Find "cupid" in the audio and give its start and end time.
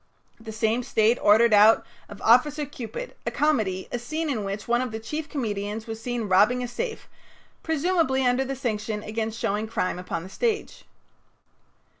2.65-3.13